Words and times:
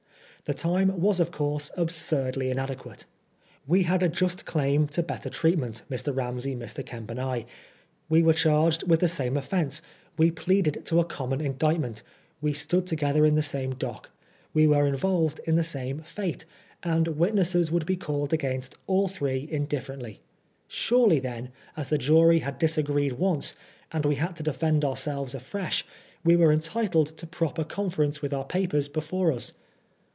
The 0.45 0.55
time 0.55 0.99
was 0.99 1.19
of 1.21 1.31
course 1.31 1.71
absurdly 1.77 2.49
inadequate. 2.49 3.05
We 3.67 3.83
had 3.83 4.03
a 4.03 4.09
just 4.09 4.43
claim 4.43 4.85
to 4.87 5.01
better 5.01 5.29
treatment, 5.29 5.83
Mr. 5.89 6.13
Ramsey, 6.13 6.55
Mr. 6.57 6.83
Keoip 6.83 7.11
and 7.11 7.21
I; 7.21 7.45
we 8.09 8.21
were 8.21 8.33
charged 8.33 8.83
with 8.85 8.99
the 8.99 9.07
same 9.07 9.35
ofiEence; 9.35 9.79
we 10.17 10.29
pleaded 10.29 10.83
to 10.87 10.99
a 10.99 11.05
common 11.05 11.39
indictment; 11.39 12.01
we 12.41 12.51
stood 12.51 12.85
together 12.85 13.23
in 13.25 13.35
the 13.35 13.41
same 13.43 13.75
dock; 13.75 14.09
we 14.53 14.67
were 14.67 14.85
involved 14.87 15.39
in 15.45 15.55
the 15.55 15.63
same 15.63 16.01
fate; 16.01 16.43
and 16.83 17.07
witnesses 17.07 17.71
would 17.71 17.85
be 17.85 17.95
called 17.95 18.33
against 18.33 18.73
us 18.73 18.79
all 18.87 19.07
three 19.07 19.47
in 19.49 19.67
differently. 19.67 20.19
Surely, 20.67 21.19
then, 21.21 21.49
as 21.77 21.89
the 21.89 21.97
jury 21.99 22.39
had 22.39 22.59
disagreed 22.59 23.13
once, 23.13 23.55
and 23.93 24.05
we 24.05 24.15
had 24.15 24.35
to 24.35 24.43
defend 24.43 24.83
ourselves 24.83 25.33
afresh, 25.33 25.85
we 26.25 26.35
were 26.35 26.51
entitled 26.51 27.15
to 27.15 27.25
proper 27.27 27.63
conference 27.63 28.21
with 28.21 28.33
our 28.33 28.43
papers 28.45 28.89
before 28.89 29.31
ns. 29.31 29.53